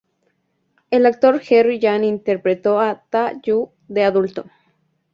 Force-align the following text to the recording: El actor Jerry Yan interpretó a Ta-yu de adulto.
El 0.89 1.05
actor 1.05 1.39
Jerry 1.41 1.77
Yan 1.77 2.03
interpretó 2.03 2.79
a 2.79 3.03
Ta-yu 3.11 3.71
de 3.87 4.03
adulto. 4.03 4.45